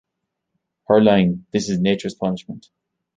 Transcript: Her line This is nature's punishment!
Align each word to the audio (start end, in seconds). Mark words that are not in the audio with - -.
Her 0.87 0.99
line 0.99 1.45
This 1.53 1.69
is 1.69 1.79
nature's 1.79 2.15
punishment! 2.15 2.71